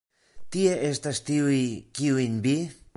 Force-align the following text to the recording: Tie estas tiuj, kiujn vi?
Tie 0.55 0.71
estas 0.87 1.21
tiuj, 1.29 1.61
kiujn 2.01 2.45
vi? 2.49 2.61